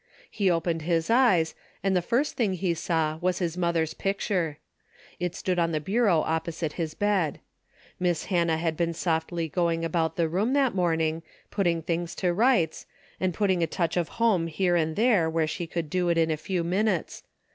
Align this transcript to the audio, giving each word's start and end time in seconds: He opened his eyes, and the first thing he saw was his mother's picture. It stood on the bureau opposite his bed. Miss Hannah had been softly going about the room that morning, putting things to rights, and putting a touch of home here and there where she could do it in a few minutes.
He 0.31 0.49
opened 0.49 0.81
his 0.81 1.11
eyes, 1.11 1.53
and 1.83 1.95
the 1.95 2.01
first 2.01 2.35
thing 2.35 2.53
he 2.53 2.73
saw 2.73 3.17
was 3.17 3.37
his 3.37 3.55
mother's 3.55 3.93
picture. 3.93 4.57
It 5.19 5.35
stood 5.35 5.59
on 5.59 5.73
the 5.73 5.79
bureau 5.79 6.21
opposite 6.21 6.73
his 6.73 6.95
bed. 6.95 7.39
Miss 7.99 8.25
Hannah 8.25 8.57
had 8.57 8.75
been 8.75 8.95
softly 8.95 9.47
going 9.47 9.85
about 9.85 10.15
the 10.15 10.27
room 10.27 10.53
that 10.53 10.73
morning, 10.73 11.21
putting 11.51 11.83
things 11.83 12.15
to 12.15 12.33
rights, 12.33 12.87
and 13.19 13.31
putting 13.31 13.61
a 13.61 13.67
touch 13.67 13.95
of 13.95 14.09
home 14.17 14.47
here 14.47 14.75
and 14.75 14.95
there 14.95 15.29
where 15.29 15.45
she 15.45 15.67
could 15.67 15.87
do 15.87 16.09
it 16.09 16.17
in 16.17 16.31
a 16.31 16.35
few 16.35 16.63
minutes. 16.63 17.21